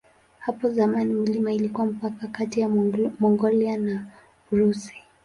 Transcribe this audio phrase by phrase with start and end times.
[0.39, 2.69] Hapo zamani milima ilikuwa mpaka kati ya
[3.19, 4.05] Mongolia na
[4.51, 4.93] Urusi.